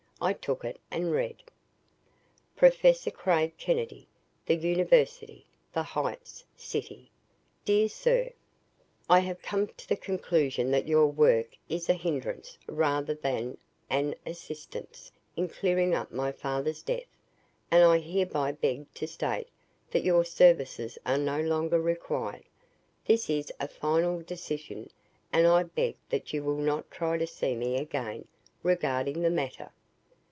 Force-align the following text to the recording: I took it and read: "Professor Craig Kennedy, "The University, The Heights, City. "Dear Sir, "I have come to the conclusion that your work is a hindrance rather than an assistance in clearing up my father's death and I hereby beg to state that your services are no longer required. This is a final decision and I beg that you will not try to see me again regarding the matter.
I 0.23 0.33
took 0.33 0.63
it 0.63 0.79
and 0.91 1.11
read: 1.11 1.41
"Professor 2.55 3.09
Craig 3.09 3.57
Kennedy, 3.57 4.07
"The 4.45 4.53
University, 4.53 5.47
The 5.73 5.81
Heights, 5.81 6.45
City. 6.55 7.09
"Dear 7.65 7.89
Sir, 7.89 8.29
"I 9.09 9.17
have 9.21 9.41
come 9.41 9.65
to 9.69 9.89
the 9.89 9.95
conclusion 9.95 10.69
that 10.69 10.87
your 10.87 11.07
work 11.07 11.57
is 11.69 11.89
a 11.89 11.95
hindrance 11.95 12.59
rather 12.67 13.15
than 13.15 13.57
an 13.89 14.13
assistance 14.23 15.11
in 15.35 15.47
clearing 15.47 15.95
up 15.95 16.11
my 16.11 16.31
father's 16.31 16.83
death 16.83 17.07
and 17.71 17.83
I 17.83 17.97
hereby 17.97 18.51
beg 18.51 18.93
to 18.93 19.07
state 19.07 19.47
that 19.89 20.03
your 20.03 20.23
services 20.23 20.99
are 21.03 21.17
no 21.17 21.41
longer 21.41 21.81
required. 21.81 22.43
This 23.07 23.27
is 23.27 23.51
a 23.59 23.67
final 23.67 24.21
decision 24.21 24.91
and 25.33 25.47
I 25.47 25.63
beg 25.63 25.95
that 26.09 26.31
you 26.31 26.43
will 26.43 26.59
not 26.61 26.91
try 26.91 27.17
to 27.17 27.25
see 27.25 27.55
me 27.55 27.77
again 27.79 28.27
regarding 28.61 29.23
the 29.23 29.31
matter. 29.31 29.71